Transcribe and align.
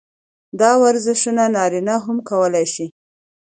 دا 0.59 0.71
ورزشونه 0.83 1.43
نارينه 1.55 1.95
هم 2.05 2.17
کولے 2.29 2.63
شي- 2.73 2.87